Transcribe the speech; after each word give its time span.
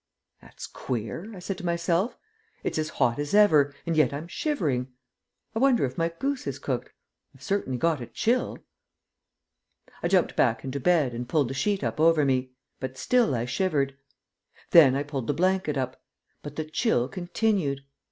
"That's 0.41 0.65
queer," 0.65 1.31
I 1.35 1.37
said 1.37 1.59
to 1.59 1.63
myself. 1.63 2.17
"It's 2.63 2.79
as 2.79 2.89
hot 2.97 3.19
as 3.19 3.35
ever, 3.35 3.71
and 3.85 3.95
yet 3.95 4.13
I'm 4.15 4.27
shivering. 4.27 4.91
I 5.53 5.59
wonder 5.59 5.85
if 5.85 5.95
my 5.95 6.09
goose 6.09 6.47
is 6.47 6.57
cooked? 6.57 6.89
I've 7.35 7.43
certainly 7.43 7.77
got 7.77 8.01
a 8.01 8.07
chill." 8.07 8.57
I 10.01 10.07
jumped 10.07 10.35
back 10.35 10.63
into 10.63 10.79
bed 10.79 11.13
and 11.13 11.29
pulled 11.29 11.49
the 11.49 11.53
sheet 11.53 11.83
up 11.83 11.99
over 11.99 12.25
me; 12.25 12.49
but 12.79 12.97
still 12.97 13.35
I 13.35 13.45
shivered. 13.45 13.95
Then 14.71 14.95
I 14.95 15.03
pulled 15.03 15.27
the 15.27 15.35
blanket 15.35 15.77
up, 15.77 16.01
but 16.41 16.55
the 16.55 16.65
chill 16.65 17.07
continued. 17.07 17.81